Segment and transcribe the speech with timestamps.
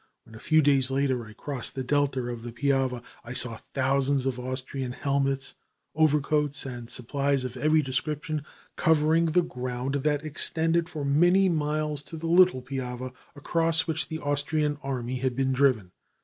[0.23, 4.25] When, a few days later, I crossed the delta of the Piave, I saw thousands
[4.25, 5.53] of Austrian helmets,
[5.93, 8.43] overcoats, and supplies of every description
[8.75, 14.17] covering the ground that extended for many miles to the Little Piave, across which the
[14.17, 15.91] Austrian army had been driven.